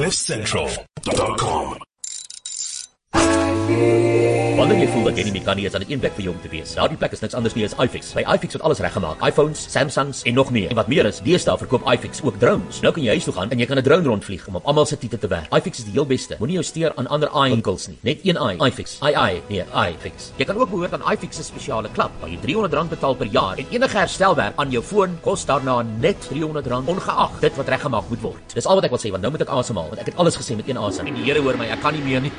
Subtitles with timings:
[0.00, 1.76] CliffCentral.com.
[4.60, 6.32] Wanneer jy voel dat jy nie meer kan nie, is net een plek vir jou
[6.34, 6.74] om te wees.
[6.76, 8.10] Daardie plek is niks anders nie as iFix.
[8.12, 9.22] By iFix word alles reggemaak.
[9.24, 10.66] iPhones, Samsungs en nog meer.
[10.68, 12.82] En wat meer is, deesdae verkoop iFix ook drones.
[12.84, 14.84] Nou kan jy huis toe gaan en jy kan 'n drone rondvlieg om op almal
[14.84, 15.48] se titel te werk.
[15.48, 16.36] iFix is die heel beste.
[16.38, 17.96] Moenie jou steur aan ander i-winkels nie.
[18.02, 18.98] Net een i, iFix.
[19.00, 20.32] II, nee, iFix.
[20.36, 23.56] Jy kan ook behoort aan iFix se spesiale klap waar jy R300 betaal per jaar
[23.56, 28.20] en enige herstelwerk aan jou foon kos daarna net R300 ongeag dit wat reggemaak moet
[28.20, 28.54] word.
[28.54, 30.36] Dis al wat ek wil sê want nou moet ek asemhaal want ek het alles
[30.36, 31.06] gesê met een asem.
[31.06, 32.32] En die Here hoor my, ek kan nie meer nie.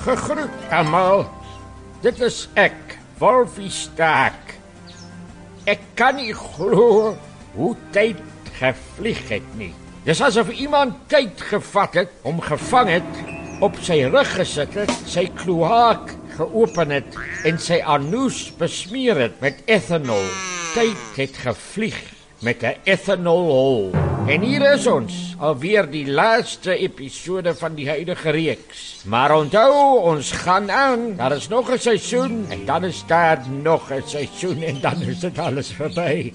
[0.00, 1.26] Gegroet almal.
[2.00, 4.54] Dit is ek, Wolfie Staak.
[5.68, 7.12] Ek kan nie glo
[7.52, 8.22] hoe tyd
[8.56, 9.74] gevlieg het nie.
[10.06, 13.20] Dis asof iemand tyd gevat het, hom gevang het,
[13.60, 19.62] op sy rug gesit het, sy kloak geopen het en sy anus besmeer het met
[19.64, 20.24] ethanol.
[20.74, 21.98] Tyd het gevlieg
[22.40, 23.90] met 'n ethanol.
[24.26, 29.02] En hier is ons, alweer die laaste episode van die huidige reeks.
[29.04, 31.16] Maar onthou, ons gaan aan.
[31.16, 35.20] Daar is nog 'n seisoen en dan is daar nog 'n seisoen en dan is
[35.20, 36.32] dit alles verby.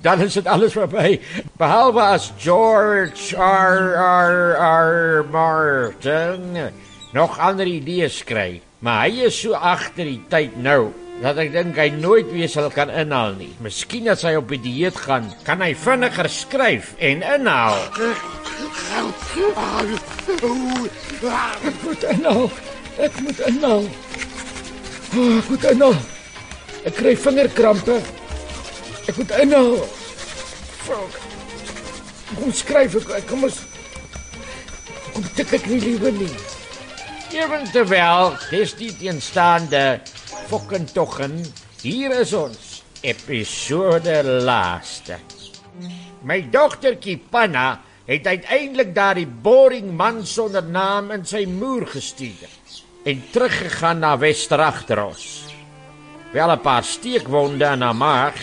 [0.00, 1.20] Dan is dit alles verby.
[1.56, 6.72] Behalwe as George R R R Martin
[7.12, 8.60] nog ander idees kry.
[8.78, 12.68] Maar hy is so agter die tyd nou dat ek dink hy nooit weer sal
[12.70, 13.50] kan inhaal nie.
[13.64, 17.78] Miskien as hy op 'n dieet gaan, kan hy vinniger skryf en inhaal.
[21.66, 22.50] Ek moet inhaal.
[22.98, 23.84] Ek moet inhaal.
[25.16, 25.98] Oh, ek moet inhaal.
[26.84, 27.96] Ek kry vingerkrampe.
[29.08, 29.88] Ek moet inhaal.
[30.86, 31.18] Fuck.
[32.38, 33.10] Kom skryf ek.
[33.18, 33.58] ek kom ons
[35.12, 36.57] Kom tik ek nie liewer nie.
[37.28, 40.00] Ewenterwel, dis die teenstaande
[40.48, 41.34] fucking toggen.
[41.82, 44.14] Hier is ons episode
[44.46, 45.18] laaste.
[46.24, 52.48] My dogtertjie Panna het uiteindelik daardie boring man sonder naam in sy moer gestuur
[53.04, 55.26] en teruggegaan na Westeragteros.
[56.32, 58.36] Wel 'n paar steekwonde aan haar maag,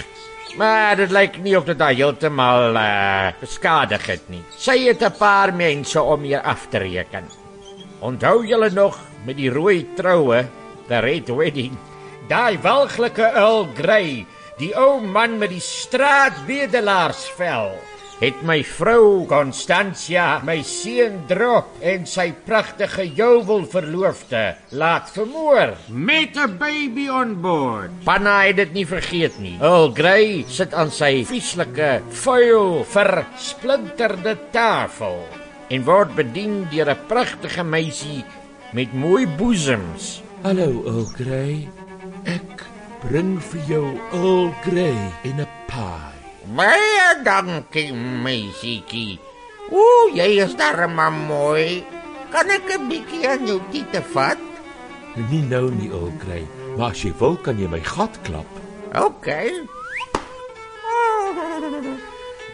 [0.57, 4.44] maar dit lyk nie of dit haar heeltemal uh, beskadig het nie.
[4.57, 7.44] Sy het 'n paar mense om hier af te reken.
[8.06, 10.44] Onthou julle nog met die rooi troue,
[10.88, 11.74] the red wedding?
[12.30, 14.26] Daai walglike Earl Grey,
[14.60, 17.74] die ou man met die straatwedelaarsvel,
[18.20, 26.38] het my vrou Constantia, my seun Drop en sy pragtige jouwel verloofde laat vermoor met
[26.38, 27.90] 'n baby on board.
[28.06, 29.58] Panna het dit nie vergeet nie.
[29.60, 37.64] Earl Grey sit aan sy vieslike, vuil, versplinterde tafel en word bedien deur 'n pragtige
[37.64, 38.24] meisie
[38.74, 40.22] met mooi boesems.
[40.44, 41.70] Hallo Earl Grey.
[42.26, 42.66] Ek
[43.02, 46.14] bring vir jou Earl Grey en 'n pie.
[46.56, 49.20] Baie dankie, meisietjie.
[49.72, 51.84] Ooh, jy is darem mooi.
[52.30, 54.38] Kan ek 'n bietjie aan jou tiete vat?
[55.30, 56.46] Nie nou nie Earl Grey,
[56.78, 58.52] maar as jy wil kan jy my gat klap.
[58.94, 59.28] OK.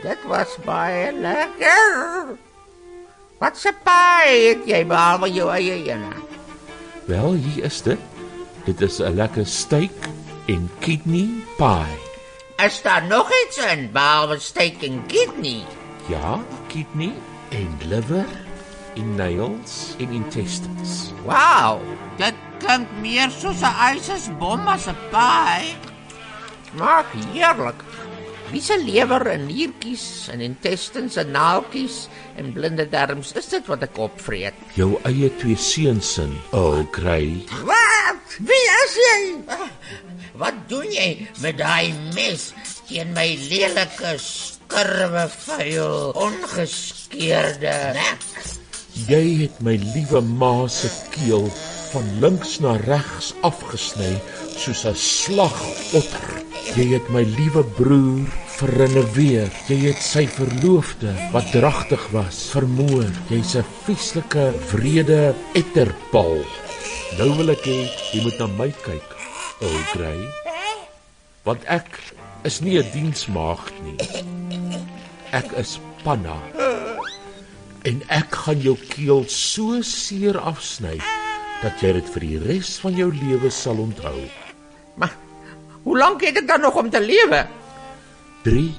[0.02, 2.51] Dit was baie lekker.
[3.42, 6.12] Wat se paai het jy behalwe jou eie ene?
[7.10, 8.02] Wel, hier is dit.
[8.68, 9.98] Dit is 'n lekker steak
[10.46, 11.26] en kidney
[11.58, 11.98] pie.
[12.66, 15.66] Is daar nog iets in behalwe steak en kidney?
[16.08, 17.14] Ja, kidney
[17.50, 18.30] en liver
[18.96, 21.10] en nails en intestines.
[21.26, 21.82] Wow,
[22.18, 25.74] dit klink meer soos 'n ysesbom as 'n paai.
[26.70, 27.82] Smaak heerlik.
[28.52, 33.86] Wie se lewer en niertjies en intestines en naaltjies en blinde darmes is dit wat
[33.88, 34.58] ek opvreet?
[34.76, 37.46] Jou eie twee seuns in Earl Grey.
[37.64, 38.36] Wat?
[38.44, 39.22] Wie is jy?
[40.42, 41.08] Wat doen jy
[41.46, 42.50] met daai mes
[42.90, 48.28] teen my lelike skurwe vuil ongeskeurde nek?
[49.08, 51.48] Jy het my liewe ma se keel
[51.94, 54.12] van links na regs afgesny
[54.60, 56.28] soos 'n slagotter.
[56.76, 59.50] Jy het my liewe broer verrenoveer.
[59.70, 63.10] Jy het sy verloofde wat dragtig was vermoor.
[63.32, 66.44] Jy's 'n vieslike wrede etterpal.
[67.18, 69.10] Nou wil ek hê jy moet na my kyk,
[69.62, 70.22] o Grey.
[71.44, 71.90] Want ek
[72.44, 73.98] is nie 'n diensmaagd nie.
[75.32, 76.38] Ek is Panna.
[77.84, 81.02] En ek gaan jou keel so seer afsny
[81.64, 84.30] dat jy dit vir die res van jou lewe sal onthou.
[84.96, 85.14] Maar
[85.84, 87.61] hoe lank het ek dan nog om te lewe?
[88.44, 88.74] 3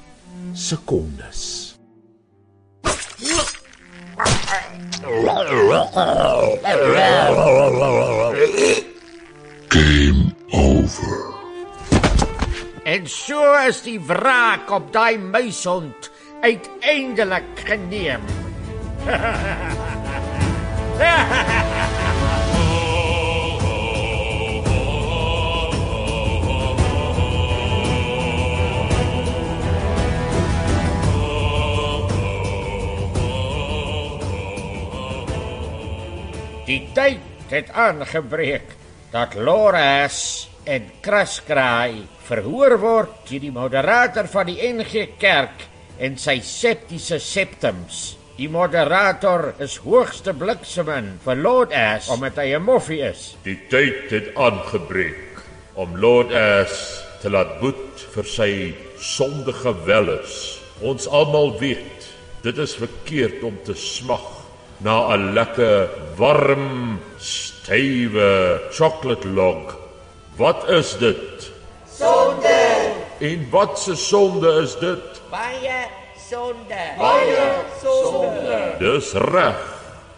[0.53, 1.75] sekondes.
[9.67, 11.33] Game over.
[12.83, 16.11] En so is die wraak op daai muishond
[16.41, 18.21] uiteindelik geneem.
[36.73, 38.71] Die tyd het aangebreek
[39.11, 45.67] dat Loras en Kraskraai verhoor word deur die moderator van die NG Kerk
[46.01, 48.01] en sy septiese septums.
[48.39, 53.35] Die moderator is hoogste bliksemin vir Lord Ass omdat hy 'n moffie is.
[53.45, 55.45] Die tyd het aangebreek
[55.75, 58.51] om Lord Ass te laat boet vir sy
[58.97, 60.57] sondige welles.
[60.81, 62.09] Ons almal weet,
[62.41, 64.42] dit is verkeerd om te smag
[64.83, 65.89] na 'n lekker
[66.19, 69.77] warm, stywe chocolate log.
[70.35, 71.51] Wat is dit?
[71.87, 72.91] Sonde.
[73.19, 75.21] En wat se sonde is dit?
[75.31, 75.87] Baie
[77.79, 78.75] sonde.
[78.79, 79.61] Dis reg.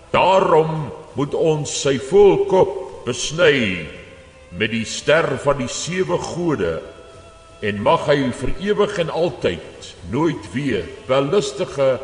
[0.09, 3.85] Daarom moet ons sy voelkop besny
[4.50, 6.81] met die ster van die sewe gode
[7.62, 12.00] en mag hy vir ewig en altyd nooit weer wellustige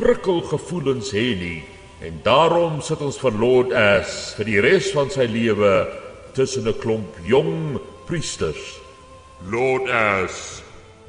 [0.00, 1.60] prikkelgevoelens hê nie.
[2.00, 5.72] En daarom sit ons vir Lord As vir die res van sy lewe
[6.32, 7.76] tussen 'n klomp jong
[8.08, 8.80] priesters.
[9.52, 10.62] Lord As,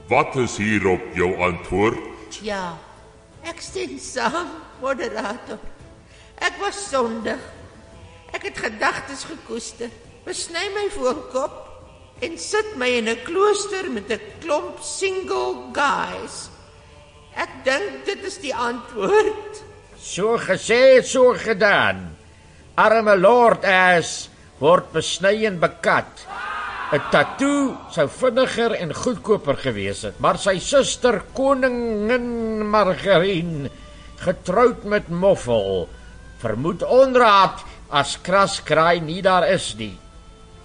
[0.09, 2.41] wat is hierop jou antwoord?
[2.43, 2.77] Ja.
[3.43, 4.51] Ek stem saam,
[4.81, 5.59] moderator.
[6.37, 7.39] Ek was sondig.
[8.33, 9.89] Ek het gedagtes gekoester.
[10.25, 11.55] Besny my voorkop
[12.19, 16.49] en sit my in 'n klooster met 'n klomp single guys.
[17.35, 19.70] Ek dink dit is die antwoord.
[20.01, 22.17] So gesê, so gedaan.
[22.75, 26.25] Arme Lord Ass word besny en bekat.
[26.91, 33.69] 'n Tatoe sou vinniger en goedkoper gewees het, maar sy suster koningin Margarine,
[34.25, 35.87] getroud met Moffel,
[36.41, 39.95] vermoed onraad as Kraskraai nie daar is nie.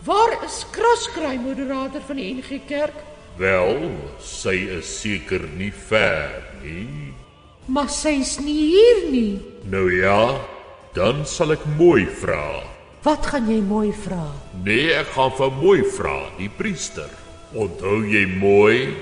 [0.09, 3.05] Waar is Kraskraai moderator van die NG Kerk?
[3.39, 7.16] Wel, sy is seker nie ver nie.
[7.67, 9.41] Maar sy's nie hier nie.
[9.71, 10.39] Nou ja,
[10.95, 12.63] dan sal ek mooi vra.
[13.07, 14.23] Wat gaan jy mooi vra?
[14.67, 17.11] Nee, ek gaan vir mooi vra, die priester.
[17.55, 18.95] Onthou jy mooi?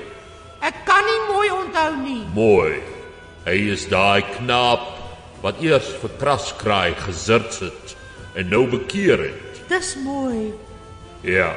[0.64, 2.22] Ek kan nie mooi onthou nie.
[2.37, 2.81] Mooi.
[3.44, 4.84] Hy is daai knaap
[5.44, 7.94] wat eers vir kraskraai gesirts het
[8.40, 9.60] en nou bekeer het.
[9.69, 10.52] Dis mooi.
[11.25, 11.52] Ja.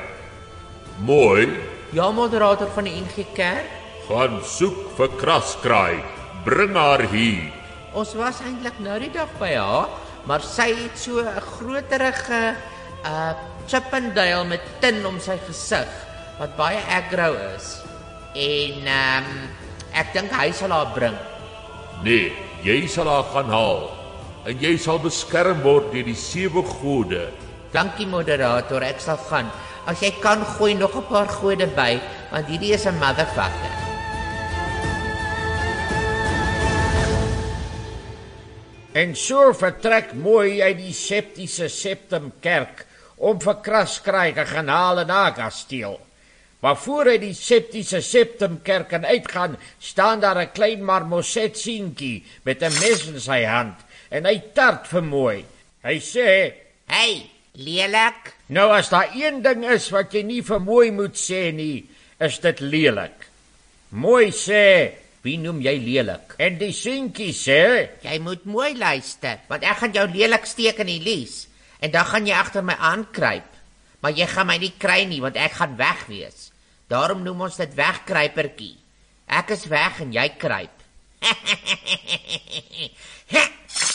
[1.07, 1.47] Mooi,
[1.95, 3.67] Ja, moderator van die NG Kerk.
[4.09, 6.03] gaan soek vir kraskraai.
[6.47, 7.49] Bring haar hier.
[7.91, 9.89] Ons was eintlik nou die dag by haar,
[10.29, 12.55] maar sy het so 'n groterige
[13.03, 13.33] uh
[13.67, 15.91] Chippendale met tin om sy gesig
[16.39, 17.83] wat baie aggro is.
[18.31, 19.49] En ehm um,
[19.91, 21.17] ek dink hy sal haar bring.
[22.03, 22.31] Nee,
[22.63, 23.91] jy sal haar gaan haal
[24.45, 27.27] en jy sal beskerm word deur die sewe gode.
[27.73, 29.51] Dankie moderator, ek sal gaan.
[29.85, 31.99] As jy kan gooi nog 'n paar gode by,
[32.31, 33.86] want hierdie is 'n motherfucker.
[38.97, 42.85] En so vertrek mooi uit die septiese septum kerk
[43.21, 45.99] om vir Kraskraai te gaan haal en haar kasteel.
[46.65, 52.23] Maar voor hy die septiese septum kerk kan uitgaan, staan daar 'n klein marmoset seentjie
[52.43, 53.77] met 'n mes in sy hand
[54.09, 55.45] en hy tart vir mooi.
[55.83, 56.53] Hy sê:
[56.87, 58.33] Hey, lelik.
[58.47, 61.85] "Nou as daar een ding is wat jy nie vir mooi moet sê nie,
[62.19, 63.29] is dit lelik."
[63.89, 64.91] Mooi sê:
[65.27, 66.37] Wie noem jy lelik?
[66.39, 70.87] "En die seentjie sê: Jy moet mooi luister, want ek gaan jou lelik steek in
[70.87, 71.47] die lies
[71.81, 73.51] en dan gaan jy agter my aankruip.
[74.01, 76.51] Maar jy gaan my nie kry nie want ek gaan weg wees.
[76.87, 78.77] Daarom noem ons dit wegkruipertjie.
[79.27, 80.71] Ek is weg en jy kruip.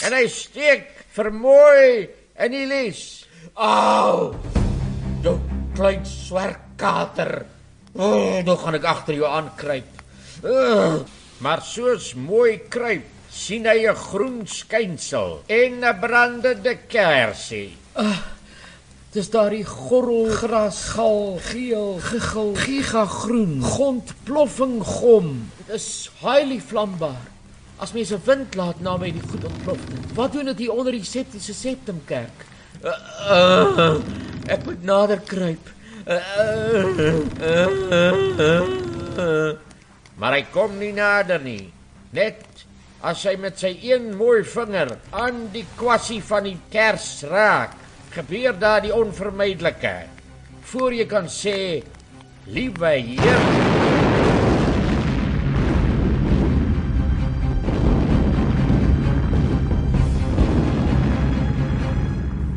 [0.05, 2.09] en hy steek vir mooi
[2.45, 3.25] in die lies.
[3.55, 4.35] Au!
[5.23, 5.39] Jou
[5.73, 7.45] klein swerkater.
[7.95, 10.03] O, oh, nou gaan ek agter jou aankruip.
[10.43, 11.01] Uh,
[11.43, 17.75] maar soos mooi kruip, sien hy 'n groen skynsel en 'n brandende kersie.
[19.13, 25.51] Dis daardie gorrelgras, gal, geel, gegil, gigagroen, gond, ploffing gom.
[25.57, 27.27] Dit is highly vlambaar.
[27.77, 29.79] As mens 'n wind laat na my die goed ontplof.
[30.15, 32.45] Wat doen dit hier onder die septiese septumkerk?
[32.83, 32.91] Uh,
[33.29, 33.95] uh,
[34.47, 35.69] ek moet nader kruip.
[36.07, 37.69] Uh, uh, uh,
[38.39, 38.67] uh,
[39.17, 39.72] uh.
[40.17, 41.71] Maar hy kom nie nader nie.
[42.13, 42.45] Net
[43.03, 47.73] as hy met sy een mooi vinger aan die kwassie van die kers raak,
[48.13, 49.95] gebeur daar die onvermydelike.
[50.69, 51.81] Voor jy kan sê,
[52.45, 53.41] liewe Heer,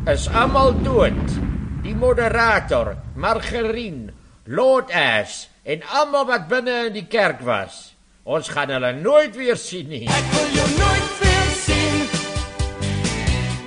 [0.07, 1.35] is almal dood.
[1.83, 4.13] Die moderator, Margarine,
[4.47, 7.91] Lord Ash en almal wat binne in die kerk was.
[8.27, 10.05] Ons gaan hulle nooit weer sien nie.
[10.07, 11.97] Ek wil jou nooit weer sien.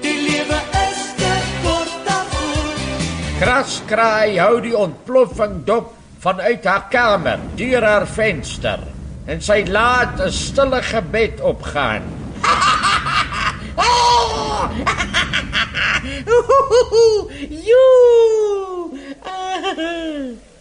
[0.04, 1.32] Die lewe is te
[1.64, 2.72] kort daarvoor.
[3.40, 8.80] Kraskraai hou die ontploffing dop vanuit haar kamer deur haar venster
[9.30, 12.04] en sy laat 'n stille gebed opgaan.
[17.68, 18.69] Joe!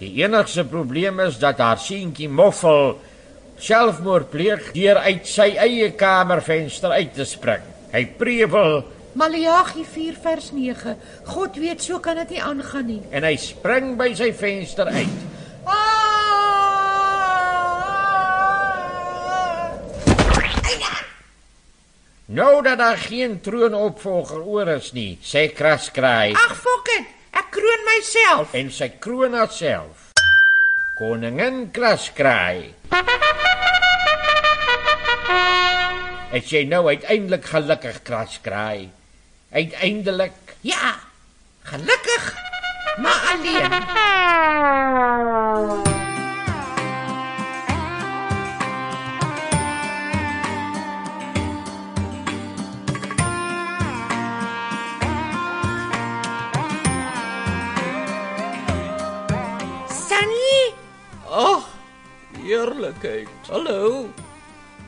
[0.10, 2.96] Die enigste probleem is dat haar seentjie Moffel
[3.62, 7.62] selfmoord pleeg deur uit sy eie kamervenster uit te spring.
[7.94, 8.80] Hy prewel
[9.20, 10.96] Maleagi 4 vers 9.
[11.30, 13.01] God weet so kan dit nie aangaan nie.
[13.12, 15.20] en hy spring by sy venster uit.
[22.30, 27.00] Nou dat daar geen troonopvolger oor is nie, sê Kraskraai Ag fokke,
[27.50, 28.53] ek kroon myself.
[28.53, 30.12] en sy kroon haarself.
[31.00, 32.74] Koningin Kraskraai.
[36.38, 38.89] Is jy nou uiteindelik gelukkig Kraskraai?
[39.51, 41.00] Uiteindelik Ja.
[41.63, 42.34] Gelukkig,
[43.01, 43.72] maar alleen.
[63.01, 63.48] heerlikheid.
[63.48, 64.10] Hallo.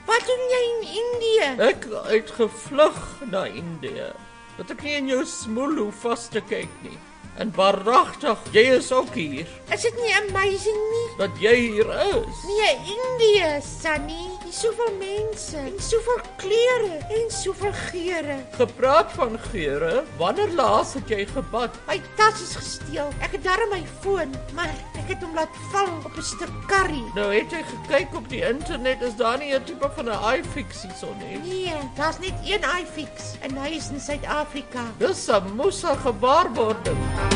[0.05, 1.49] wat doen jy in Indië?
[1.69, 2.99] Ek het gevlug
[3.31, 4.11] na Indië.
[4.57, 6.97] Dat ek nie in jou smoel hoef vas te kyk nie.
[7.37, 9.47] En waaragtig, jy is ook hier.
[9.71, 11.07] Is dit nie amazing nie?
[11.17, 12.43] Dat jy hier is.
[12.47, 14.31] Nee, Indië, Sunny.
[14.51, 18.35] Dis soveel mense en soveel kleure en soveel geure.
[18.57, 21.77] Gepraat van geure, wanneer laas het jy gebad?
[21.87, 23.13] My tas is gesteel.
[23.23, 24.67] Ek het darm my foon, maar
[24.99, 26.99] ek het hom laat val op 'n stuk curry.
[27.15, 30.83] Nou het jy gekyk op die internet, is daar nie 'n tipe van 'n iFix
[30.83, 31.39] hierson nie?
[31.47, 34.83] Nee, daar's net een iFix en hy is in Suid-Afrika.
[34.97, 37.30] Dis 'n moeë gewaarwording.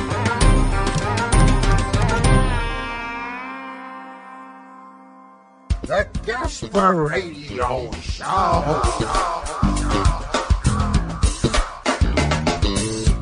[6.26, 8.82] Gasper Radio Show.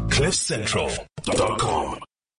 [0.10, 2.13] CliffCentral.com